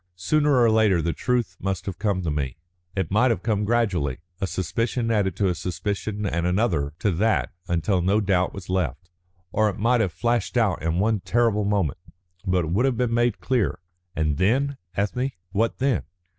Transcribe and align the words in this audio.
Sooner 0.15 0.59
or 0.59 0.71
later 0.71 0.99
the 0.99 1.13
truth 1.13 1.55
must 1.59 1.85
have 1.85 1.99
come 1.99 2.23
to 2.23 2.31
me. 2.31 2.57
It 2.95 3.11
might 3.11 3.29
have 3.29 3.43
come 3.43 3.65
gradually, 3.65 4.17
a 4.39 4.47
suspicion 4.47 5.11
added 5.11 5.35
to 5.35 5.47
a 5.47 5.53
suspicion 5.53 6.25
and 6.25 6.47
another 6.47 6.93
to 6.97 7.11
that 7.11 7.51
until 7.67 8.01
no 8.01 8.19
doubt 8.19 8.51
was 8.51 8.67
left. 8.67 9.11
Or 9.51 9.69
it 9.69 9.77
might 9.77 10.01
have 10.01 10.11
flashed 10.11 10.57
out 10.57 10.81
in 10.81 10.97
one 10.97 11.19
terrible 11.19 11.65
moment. 11.65 11.99
But 12.47 12.65
it 12.65 12.71
would 12.71 12.85
have 12.85 12.97
been 12.97 13.13
made 13.13 13.41
clear. 13.41 13.77
And 14.15 14.37
then, 14.37 14.77
Ethne? 14.97 15.33
What 15.51 15.77
then? 15.77 16.01